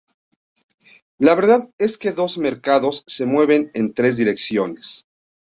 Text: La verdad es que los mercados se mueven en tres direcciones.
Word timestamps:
La 1.19 1.35
verdad 1.35 1.69
es 1.77 1.99
que 1.99 2.11
los 2.11 2.39
mercados 2.39 3.03
se 3.05 3.27
mueven 3.27 3.69
en 3.75 3.93
tres 3.93 4.17
direcciones. 4.17 5.05